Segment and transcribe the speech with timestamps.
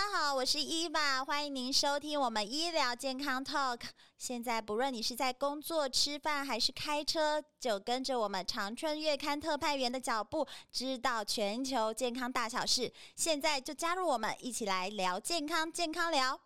[0.00, 3.82] 大家好，我是伊娃，欢迎您收听我们医疗健康 Talk。
[4.16, 12.90] 现在不论你是在工作、吃饭还是开车，就跟着我们长春月刊特派员的脚步，知道全球健康大小事。
[13.14, 16.40] 现在就加入我们，一起来聊健康，健康聊。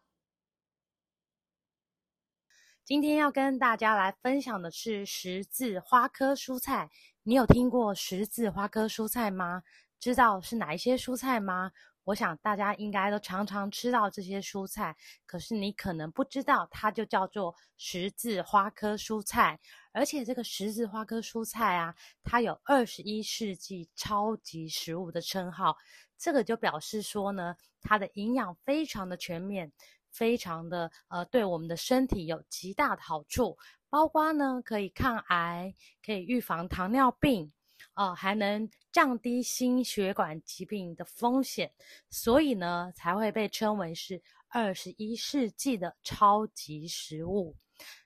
[2.84, 6.90] 今天要跟大家来分享的是十字花科蔬菜。
[7.22, 9.62] 你有听过十字花科蔬菜吗？
[10.00, 11.70] 知道是哪一些蔬菜吗？
[12.04, 19.58] 我想大家应该都常常吃到这些蔬菜，可是你可能不知道，它就叫做十字花科蔬菜。
[19.92, 25.76] 而且这个十字花科蔬菜啊，它有二十一世纪超级食物的称号。
[26.18, 29.72] 这个就表示说呢，它的营养非常的全面，
[30.10, 33.56] 非常的呃，对我们的身体有极大的好处，
[33.88, 37.50] 包括呢可以抗癌，可以预防糖尿病。
[37.94, 41.72] 哦，还能降低心血管疾病的风险，
[42.10, 47.56] 所以呢，才会被称为是二十一世纪的超级食物。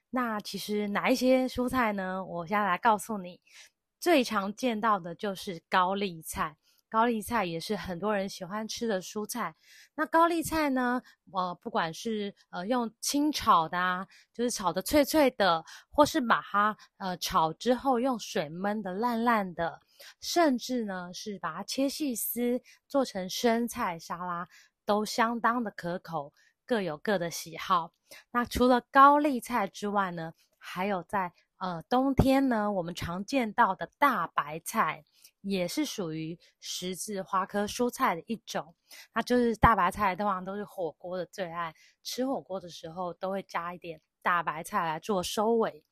[0.09, 2.23] 那其实哪一些蔬菜呢？
[2.25, 3.39] 我先来告诉你，
[3.99, 6.57] 最常见到的就是高丽菜。
[6.89, 9.55] 高丽菜也是很多人喜欢吃的蔬菜。
[9.95, 11.01] 那高丽菜呢，
[11.31, 19.79] 呃，不管是呃用清炒的啊，就是炒的脆脆的，或是把它呃炒之后用水焖的烂烂的，
[20.19, 24.47] 甚至呢是把它切细丝做成生菜沙拉，
[24.85, 26.33] 都相当的可口，
[26.65, 27.91] 各有各的喜好。
[28.31, 35.05] 那除了高丽菜之外呢，还有在呃冬天呢，我们常见到的大白菜。
[35.41, 38.75] 也是属于十字花科蔬菜的一种，
[39.13, 41.73] 那就是大白菜，通常都是火锅的最爱，
[42.03, 45.83] 吃火锅的时候都会加一点大白菜来做收尾。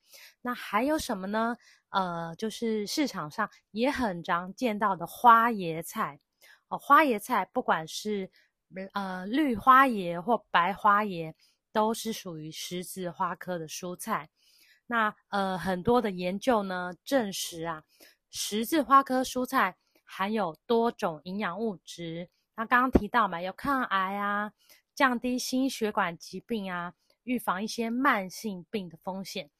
[0.42, 1.56] 那还有什么呢？
[1.90, 6.20] 呃，就是市场上也很常见到的花椰菜
[6.68, 8.30] 哦，花椰菜不管是
[8.92, 11.34] 呃绿花椰或白花椰，
[11.72, 14.28] 都是属于十字花科的蔬菜。
[14.86, 17.84] 那呃很多的研究呢证实啊。
[18.30, 24.52] 十字花科蔬菜含有多种营养物质，那刚刚提到嘛，有抗癌啊，
[24.94, 26.94] 降低心血管疾病啊，
[27.24, 29.50] 预防一些慢性病的风险。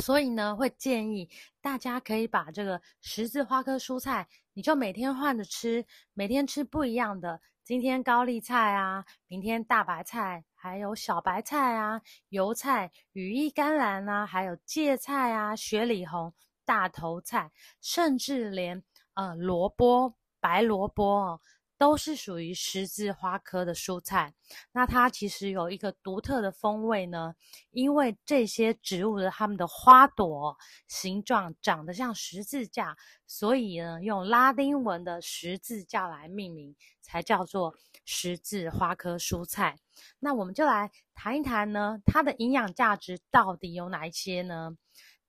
[0.00, 1.28] 所以呢，会建议
[1.60, 7.40] 大家可以把这个十字花科蔬菜，你就每天换着吃，每天吃不一样的。
[7.62, 16.32] 今天高丽菜啊，明天大白菜，还有小白菜啊，油菜、羽衣甘蓝啊，还有芥菜啊，雪里红。
[16.64, 17.50] 大头菜，
[17.80, 18.82] 甚至连
[19.14, 21.40] 呃萝卜、白萝卜哦，
[21.78, 24.34] 都是属于十字花科的蔬菜。
[24.72, 27.34] 那它其实有一个独特的风味呢，
[27.70, 30.56] 因为这些植物的它们的花朵
[30.86, 32.96] 形状长得像十字架，
[33.26, 37.74] 所以呢用拉丁文的十字架来命名，才叫做
[38.04, 39.76] 十字花科蔬菜。
[40.20, 44.76] 那我们就来谈一谈呢，它的营养价值到底有哪一些呢？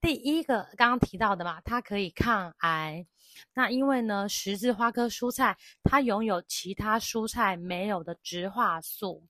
[0.03, 3.07] 第一个刚刚提到的嘛，它可以抗癌。
[3.53, 9.25] 那因为呢，十字花科蔬菜它拥有其他蔬菜没有的植化素。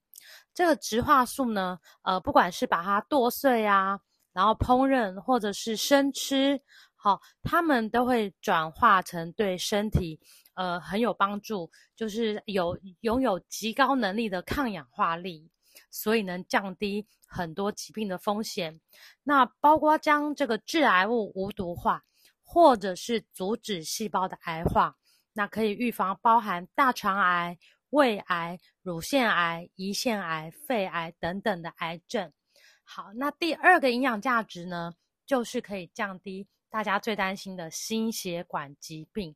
[0.51, 3.99] 这个植化素呢，呃，不管是把它剁碎啊，
[4.33, 6.59] 然后烹饪或者是生吃，
[6.95, 10.19] 好，它们都会转化成对身体
[10.55, 15.51] 呃很有帮助，就是有拥有极高能力的抗氧化力。
[15.93, 18.81] 所以能降低很多疾病的风险，
[19.21, 22.03] 那包括将这个致癌物无毒化，
[22.43, 24.97] 或者是阻止细胞的癌化，
[25.33, 27.59] 那可以预防包含大肠癌、
[27.91, 32.33] 胃癌、乳腺癌、胰腺癌、肺癌等等的癌症。
[32.83, 34.93] 好，那第二个营养价值呢，
[35.27, 39.35] 就是可以降低大家最担心的心血管疾病。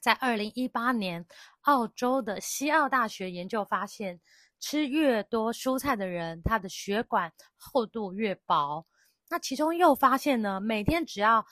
[0.00, 1.24] 在二零一八年，
[1.60, 4.20] 澳洲的西澳大学研究发现，
[4.62, 8.86] 吃越多蔬菜的人，他的血管厚度越薄。
[9.28, 11.44] 那其中又发现呢，每天只要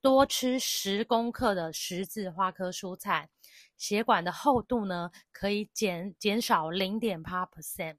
[0.00, 3.28] 多吃十公克的十字花科蔬菜，
[3.76, 7.98] 血管的厚度呢可以减减少零点八 percent。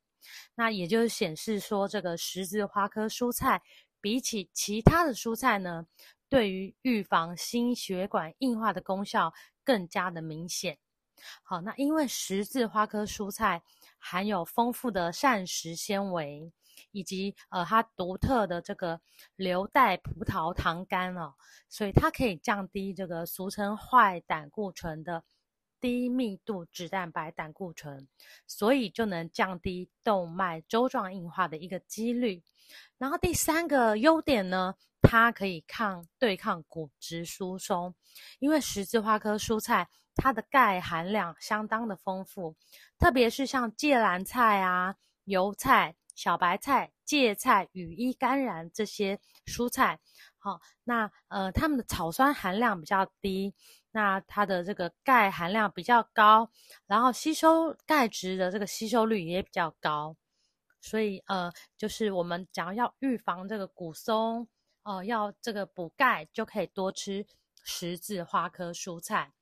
[0.55, 3.61] 那也就是显示说，这个十字花科蔬菜
[4.01, 5.85] 比起其他的蔬菜呢，
[6.27, 9.31] 对于预防心血管硬化的功效
[9.63, 10.79] 更加的明显。
[11.43, 13.61] 好，那因为十字花科蔬菜。
[14.07, 16.51] 含有丰富的膳食纤维，
[16.91, 19.01] 以及呃它独特的这个
[19.35, 21.33] 硫代葡萄糖苷哦，
[21.67, 25.23] 所以它可以降低这个俗称坏胆固醇的
[25.81, 28.07] 低密度脂蛋白胆固醇，
[28.45, 32.43] 所以就能降低动脉粥状硬化的一个几率。
[32.99, 37.95] 然后第三个优点呢，它可以抗对抗骨质疏松，
[38.37, 42.55] 因为十字花科蔬菜它的钙含量相当的丰富，
[42.97, 44.95] 特别是像芥蓝菜啊、
[45.25, 49.99] 油菜、小白菜、芥菜、羽衣甘蓝这些蔬菜，
[50.37, 53.53] 好，那呃，它们的草酸含量比较低，
[53.91, 56.49] 那它的这个钙含量比较高，
[56.87, 60.15] 然后吸收钙质的这个吸收率也比较高，
[60.81, 64.47] 所以呃，就是我们讲要预防这个骨松，
[64.83, 67.25] 呃，要这个补钙，就可以多吃
[67.63, 69.33] 十字花科蔬菜。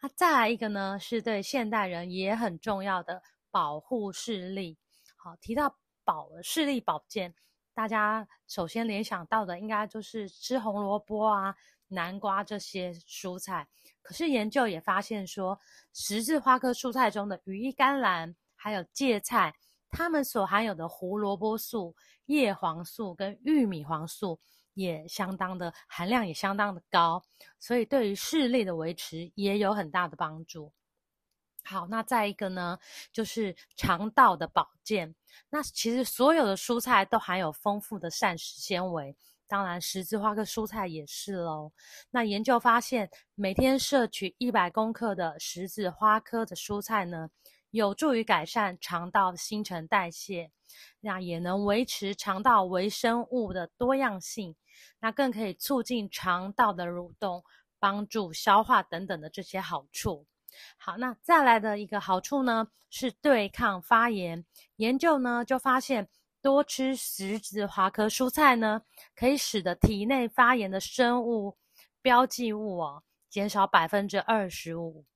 [0.00, 4.78] 那再来一个呢，是对现代人也很重要的保护视力。
[5.16, 5.76] 好，提到。
[6.04, 7.32] 保视力保健，
[7.72, 11.54] 大家首先联想到的应该就是吃红萝卜啊、
[11.86, 13.68] 南瓜这些蔬菜。
[14.02, 15.60] 可是研究也发现说，
[15.92, 19.54] 十字花科蔬菜中的羽衣甘蓝还有芥菜，
[19.90, 21.94] 它们所含有的胡萝卜素、
[22.26, 24.40] 叶黄素跟玉米黄素
[24.74, 27.22] 也相当的含量也相当的高，
[27.58, 30.72] 所以对于视力的维持也有很大的帮助。
[31.64, 32.78] 好，那再一个呢，
[33.12, 35.14] 就是肠道的保健。
[35.48, 39.16] 那其实所有的蔬菜都含有丰富的膳食纤维，
[39.46, 41.70] 当然十字花科蔬菜也是喽。
[42.10, 47.30] 那研究发现，每天摄取一百公克的十字花科的蔬菜呢，
[47.72, 50.50] 有助于改善肠道新陈代谢，
[51.00, 54.54] 那也能维持肠道微生物的多样性，
[55.00, 57.42] 那更可以促进肠道的蠕动，
[57.78, 60.26] 帮助消化等等的这些好处。
[60.76, 64.44] 好，那再来的一个好处呢，是对抗发炎。
[64.76, 66.10] 研究呢就发现，
[66.42, 68.82] 多吃十字花科蔬菜呢，
[69.14, 71.56] 可以使得体内发炎的生物
[72.02, 75.06] 标记物哦减少百分之二十五。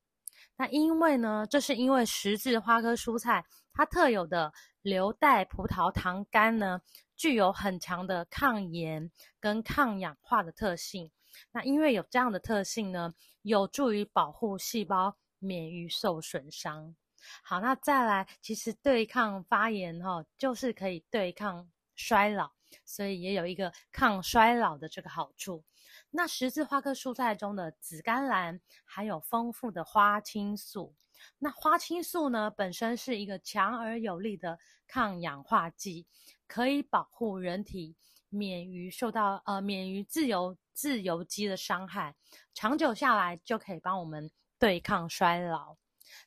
[0.56, 6.80] 那因为呢，这是因为十字花科蔬菜它特有的硫代葡萄糖苷呢，
[7.16, 9.10] 具有很强的抗炎
[9.40, 11.10] 跟抗氧化的特性。
[11.52, 15.16] 那因为有这样的特性呢，有助于保护细胞。
[15.38, 16.96] 免于受损伤。
[17.42, 22.50] 好，那再来，其实对抗发炎哈，就是可以对抗衰老，
[22.86, 25.62] 所以也有一个抗衰老的这个好处。
[26.16, 30.94] 那十字花科蔬菜中的紫甘蓝含有丰富的花青素，
[31.38, 36.06] 那花青素呢，本身是一个强而有力的抗氧化剂，
[36.48, 37.94] 可以保护人体
[38.30, 42.16] 免于受到呃免于自由自由基的伤害，
[42.54, 44.30] 长久下来就可以帮我们。
[44.58, 45.76] 对抗衰老，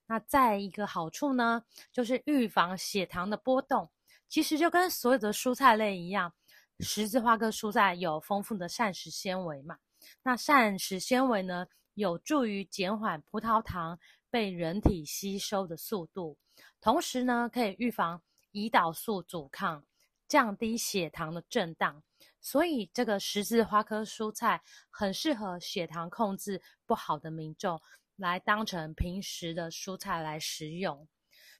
[0.05, 3.89] 那再一个好处呢，就是预防血糖的波动。
[4.27, 6.31] 其实就跟所有的蔬菜类一样，
[6.79, 9.77] 十字花科蔬菜有丰富的膳食纤维嘛。
[10.23, 13.99] 那膳食纤维呢，有助于减缓葡萄糖
[14.29, 16.37] 被人体吸收的速度，
[16.79, 18.21] 同时呢，可以预防
[18.51, 19.85] 胰岛素阻抗，
[20.27, 22.01] 降低血糖的震荡。
[22.41, 27.81] 所以这个十字花科蔬菜很适合血糖控制不好的民众。
[28.19, 31.07] 来当成平时的蔬菜来食用。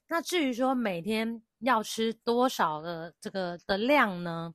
[0.06, 4.54] 那至于说每天要吃多少的这个的量呢？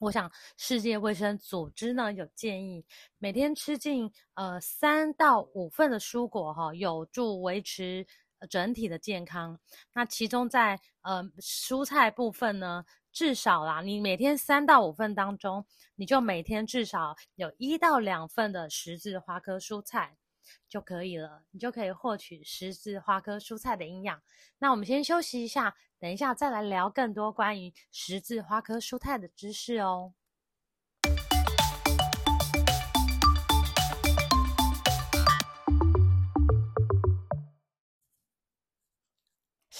[0.00, 2.82] 我想世界卫生组织呢有建议，
[3.18, 8.06] 每天吃进呃三到五份的蔬果哈，有助维持
[8.48, 9.60] 整体的健康。
[9.92, 12.82] 那其中在呃蔬菜部分呢，
[13.12, 15.66] 至少啦，你每天三到五份当中，
[15.96, 20.16] 你就每天至少有一到两份的十字花科蔬菜。
[20.68, 24.20] 就可以了，你就可以获取十字花科蔬菜的营养。
[24.58, 30.14] 那我们先休息一下，等一下再来聊更多关于十字花科蔬菜的知识哦。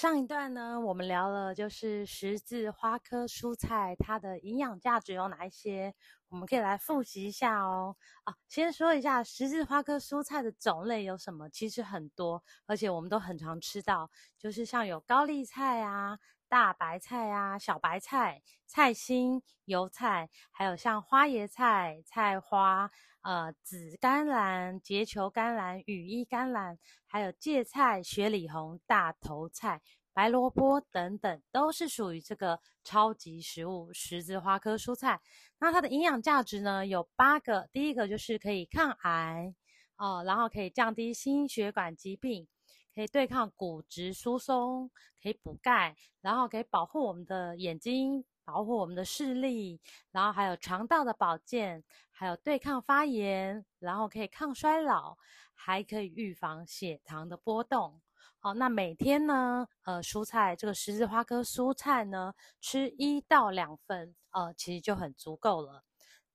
[0.01, 5.93] 上一段呢，我们聊了就是十字花科蔬菜它的营养价值有哪一些，
[6.29, 7.95] 我们可以来复习一下哦。
[8.23, 16.17] 啊，先说一下十字花科蔬菜的种类有什么，其实很多，而且我们都很常吃到，就是像有高丽菜啊、
[16.51, 22.91] 大白菜啊、小白菜、菜心、油菜，还有像花椰菜、菜花。
[23.21, 29.79] 呃，紫甘蓝、结球甘蓝、羽衣甘蓝，还有芥菜、雪里红、大头菜、
[30.11, 35.21] 白萝卜等等，都是属于这个超级食物——十字花科蔬菜。
[35.59, 37.69] 那它的营养价值呢，有八个。
[37.71, 39.53] 第一个就是可以抗癌
[39.97, 42.47] 哦，然后可以降低心血管疾病，
[42.93, 44.89] 可以对抗骨质疏松，
[45.21, 48.23] 可以补钙，然后可以保护我们的眼睛。
[48.43, 49.79] 保护我们的视力，
[50.11, 55.15] 然后还有肠道的保健，还有对抗发炎，然后可以抗衰老，
[55.53, 58.01] 还可以预防血糖的波动。
[58.39, 65.83] 好，那每天呢，呃，蔬菜这个十字花科蔬菜呢，吃一到两份，呃，其实就很足够了。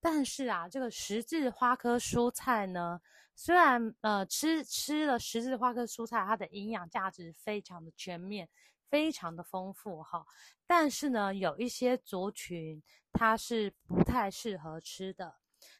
[0.08, 3.00] 但是啊，这个十字花科蔬菜呢，
[3.34, 8.48] 虽然呃吃吃了十字花科蔬菜，它的营养价值非常的全面，
[8.88, 10.24] 非常的丰富哈。
[10.64, 12.80] 但是呢，有一些族群
[13.12, 15.34] 它是不太适合吃的。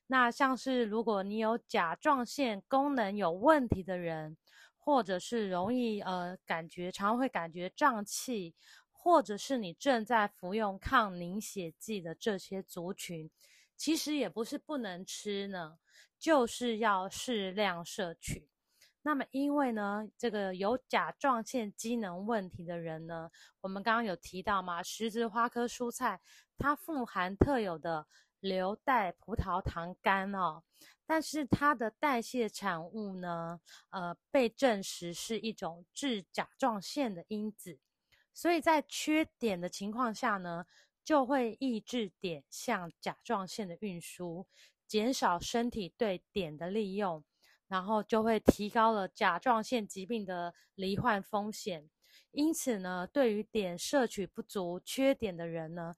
[0.09, 4.37] 那像是如果你有甲状腺功能有问题的人，
[4.77, 8.57] 或者是容易呃感觉常常会感觉胀气，
[8.91, 13.31] 或者是你正在服用抗凝血剂的这些族群，
[13.77, 15.79] 其实也不是不能吃呢，
[16.19, 18.49] 就是要适量摄取。
[19.03, 23.31] 那么因为呢，这个有甲状腺机能问题的人呢，
[23.61, 26.21] 我们刚刚有提到嘛，十字花科蔬菜
[26.59, 28.07] 它富含特有的
[28.41, 30.65] 硫代葡萄糖苷哦。
[31.09, 37.79] 但是它的代谢产物呢，呃，被证实是一种致甲状腺的因子，
[38.35, 40.67] 所以在缺碘的情况下呢，
[41.07, 44.45] 就会抑制碘向甲状腺的运输，
[44.89, 47.23] 减少身体对碘的利用，
[47.69, 51.89] 然后就会提高了甲状腺疾病的罹患风险。
[52.33, 55.95] 因此呢，对于碘摄取不足、缺碘的人呢，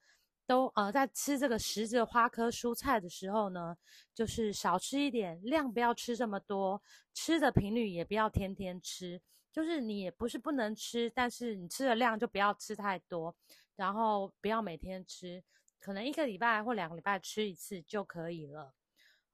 [0.47, 3.79] 都呃，在吃这个十字花科蔬菜的时候呢，
[4.15, 6.83] 就是少吃一点，量不要吃这么多，
[7.15, 9.23] 吃的频率也不要天天吃。
[9.51, 13.35] 就是你也不是不能吃，但是你吃的量就不要吃太多，
[13.79, 15.41] 然后不要每天吃，
[15.79, 18.75] 可能一个礼拜或两个礼拜吃一次就可以了。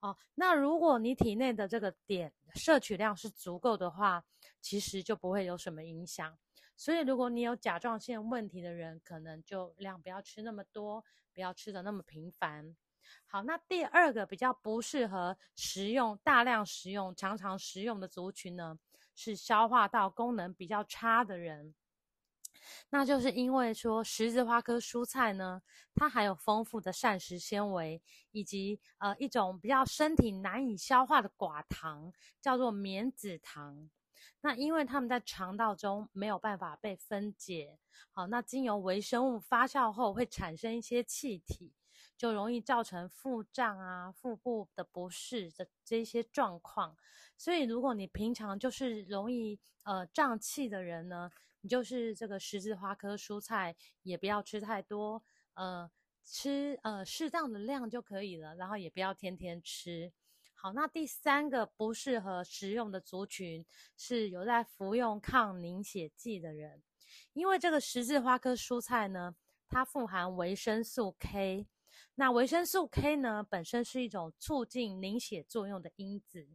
[0.01, 4.23] 哦，那如果你体内的这个碘摄取量是足够的话，
[4.61, 6.37] 其实就不会有什么影响。
[6.77, 12.77] 所以，如果你有甲状腺问题的人，可能就量不要吃那么多，不要吃的那么频繁。
[13.27, 18.79] 好，那第二个比较不适合食用、大量食用、常常食用的族群呢，
[19.15, 21.75] 是消化道功能比较差的人。
[22.90, 25.62] 那就是因为说十字花科蔬菜呢，
[25.94, 33.90] 它含有丰富的膳食纤维，以及呃一种比较身体难以消化的寡糖，叫做棉子糖。
[34.40, 37.78] 那因为它们在肠道中没有办法被分解，
[38.11, 41.73] 好，那经由微生物发酵后会产生一些气体，
[42.16, 46.97] 就容易造成腹胀啊、腹部的不适的这些状况。
[47.37, 51.30] 所以，如果你平常就是容易呃胀气的人呢，
[51.64, 55.23] 你就是这个十字花科蔬菜也不要吃太多，
[55.54, 55.90] 呃，
[56.23, 60.12] 吃呃适当的量就可以了，然后也不要天天吃。
[60.52, 63.64] 好，那第三个不适合食用的族群
[63.97, 66.83] 是有在服用抗凝血剂的人，
[67.33, 69.35] 因为这个十字花科蔬菜呢，
[69.66, 71.66] 它富含维生素 K，
[72.16, 76.47] 那维生素 K 呢本身是一种促进凝血作用的因子，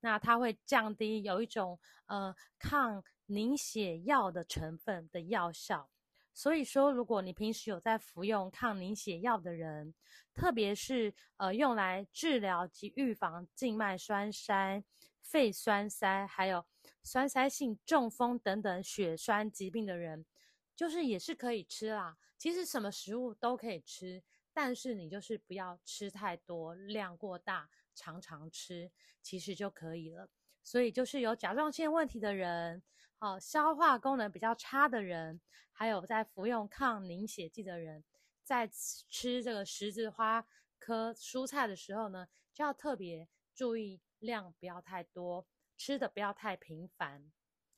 [0.00, 5.90] 那它会降低有一种呃抗凝血药的成分的药效。
[6.32, 9.94] 所以说，如果你平时有在服用抗凝血药的人，
[10.34, 14.82] 特别是呃用来治疗及预防静脉栓塞、
[15.20, 16.66] 肺栓塞，还有
[17.04, 20.26] 栓塞性中风等等血栓疾病的人，
[20.74, 22.16] 就是也是可以吃啦。
[22.36, 24.20] 其实什么食物都可以吃，
[24.52, 28.90] 但是你就是不要吃太多，量过大，常常吃，
[29.22, 30.28] 其实就可以了。
[30.64, 32.82] 所以就是有甲状腺问题的人。
[33.18, 35.40] 好，消化功能比较差的人，
[35.70, 38.02] 还有在服用抗凝血剂的人，
[38.42, 40.46] 在吃这个十字花
[40.78, 47.32] 科蔬菜的时候呢，就要特别注意量不要太多，吃的不要太频繁。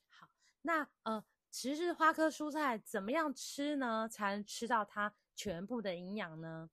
[0.09, 0.29] 好，
[0.63, 4.09] 那呃，十字花科蔬菜怎么样吃呢？
[4.09, 6.69] 才能吃到它全部的营养呢？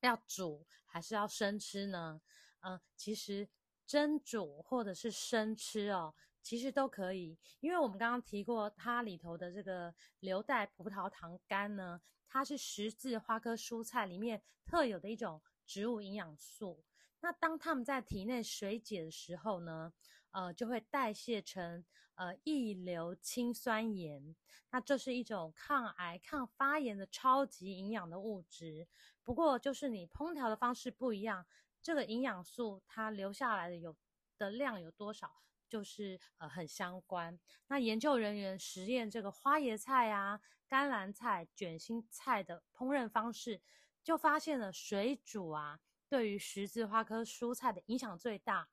[0.00, 2.20] 要煮还是要生吃呢？
[2.60, 3.48] 嗯、其实
[3.86, 6.14] 蒸煮或者是生吃哦。
[6.42, 16.84] 其实都可以，因为我们刚刚提过，它里头的这个硫代葡萄糖苷呢，它是十字花科蔬菜里面特有的一种植物营养素。
[17.18, 19.92] 那当它们在体内水解的时候呢，
[20.30, 24.36] 呃，就会代谢成呃异硫氰酸盐。
[24.70, 28.86] 那这是一种抗癌、抗发炎的超级营养的物质。
[29.24, 31.44] 不过就是你烹调的方式不一样，
[31.86, 33.94] 这个营养素它留下来的有
[34.36, 35.30] 的量有多少？
[35.68, 37.38] 就是呃很相关。
[37.68, 43.62] 那研究人员实验这个花椰菜啊、甘蓝菜、卷心菜的烹饪方式，
[44.02, 45.78] 就发现了水煮啊
[46.08, 48.68] 对于十字花科蔬菜的影响最大，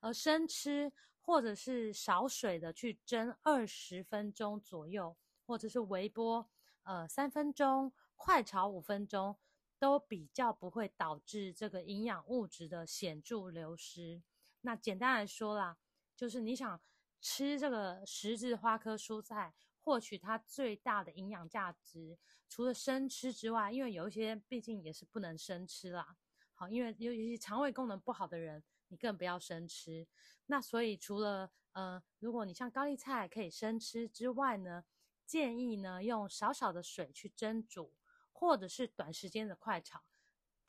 [0.00, 6.50] 而生吃或者是少水的去蒸二十分钟左右，或者是微波
[6.82, 9.36] 呃三分钟、快炒五分钟，
[9.78, 14.22] 都比较不会导致这个营养物质的显著流失。
[14.60, 15.78] 那简单来说啦。
[16.16, 16.80] 就是你想
[17.20, 19.52] 吃这个十字花科蔬菜，
[19.82, 22.16] 获取它最大的营养价值，
[22.48, 26.16] 除了生吃之外，因为有一些毕竟也是不能生吃啦。
[26.54, 30.08] 好，因为尤其是肠胃功能不好的人，你更不要生吃。
[30.46, 34.84] 那所以除了呃，如果你像高丽菜可以生吃之外呢，
[35.26, 37.92] 建议呢用少少的水去蒸煮，
[38.38, 40.04] 或者是短时间的快炒，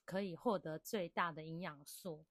[0.05, 2.25] 可以获得最大的营养素。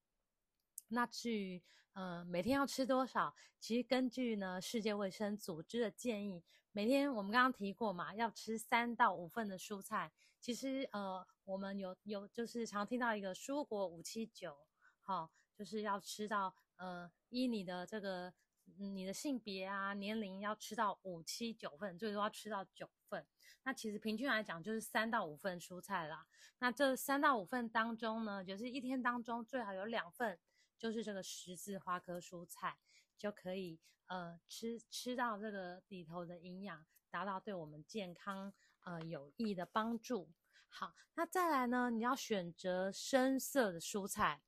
[0.89, 1.63] 那至于
[1.93, 10.11] 呃每天要吃多少，其实根据呢世界卫生组织的建议，每天我们刚刚提过嘛，要吃三到五份的蔬菜。
[10.41, 14.57] 其实呃我们有有就是常听到一个蔬果五七九，
[15.03, 18.33] 好，就是要吃到呃依你的这个。
[18.79, 23.27] 你的性别啊、年龄要吃到五七九份，最多要吃到九份。
[23.63, 26.27] 那其实平均来讲就是三到五份蔬菜啦。
[26.59, 30.39] 那这三到五份当中呢，就是一天当中最好有两份
[30.77, 32.77] 就是这个十字花科蔬菜，
[33.17, 38.53] 就可以呃吃吃到这个里头的营养，达到对我们健康
[38.85, 40.29] 呃有益的帮助。
[40.69, 44.43] 好，那再来呢，你要选择深色的蔬菜。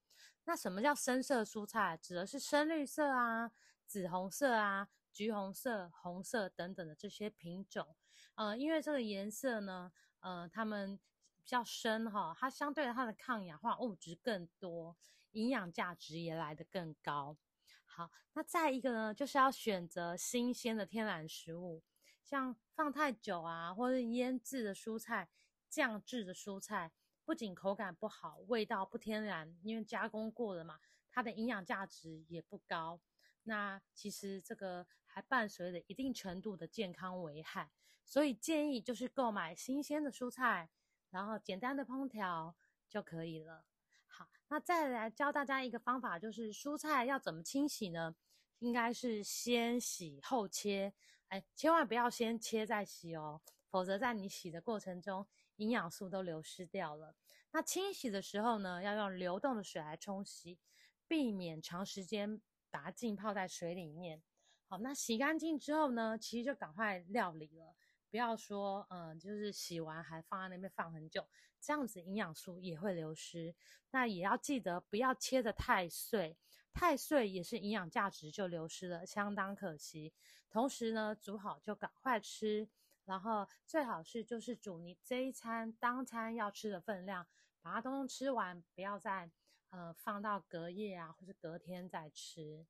[0.48, 1.98] 那什么叫深色蔬菜？
[2.00, 3.52] 指的是深绿色啊。
[3.86, 7.96] 紫红色啊、橘红色、红色等等的这些品种，
[8.34, 9.90] 呃，因为这个颜色呢，
[10.20, 10.98] 呃，它们
[11.42, 14.94] 比较深哈，它相对它的抗氧化物质更多，
[15.32, 17.38] 营养价值也来得更高。
[17.86, 21.82] 好，那再一个呢，就是要选择新鲜的天然食物，
[22.22, 25.30] 像放太久啊，或者腌制的蔬菜、
[25.70, 26.92] 酱制的蔬菜，
[27.28, 30.80] 不仅口感不好，味道不天然，因为加工过了嘛，
[31.10, 33.02] 它的营养价值也不高。
[33.42, 37.70] 那其实这个还伴随着一定程度的健康危害，
[38.02, 40.70] 所以建议就是购买新鲜的蔬菜，
[41.10, 42.56] 然后简单的烹调
[42.88, 43.66] 就可以了。
[44.06, 48.16] 好，那再来教大家一个方法，就是蔬菜要怎么清洗呢？
[48.60, 50.94] 应该是先洗后切，
[51.26, 55.26] 哎，千万不要先切再洗哦，否则在你洗的过程中，
[55.58, 57.14] 营养素都流失掉了。
[57.52, 60.58] 那清洗的时候呢，要用流动的水来冲洗，
[61.06, 62.40] 避免长时间。
[62.70, 64.22] 把它浸泡在水里面，
[64.66, 67.74] 好，那洗干净之后呢，其实就赶快料理了，
[68.10, 71.26] 不要说，嗯，就是洗完还放在那边放很久，
[71.58, 73.54] 这样子营养素也会流失。
[73.90, 76.36] 那也要记得不要切得太碎，
[76.74, 80.12] 太碎也是营养价值就流失了，相当可惜。
[80.50, 82.68] 同时呢，煮好就赶快吃，
[83.08, 87.26] 然后最好是就是煮你这一餐当餐要吃的分量，
[87.62, 89.30] 把它通通吃完，不要再。
[89.70, 92.64] 呃，放到隔夜啊，或是隔天再吃。